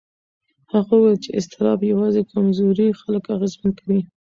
هغه 0.73 0.91
وویل 0.95 1.17
چې 1.23 1.29
اضطراب 1.39 1.79
یوازې 1.91 2.21
کمزوري 2.31 2.87
خلک 3.01 3.23
اغېزمن 3.35 3.71
کوي. 3.79 3.99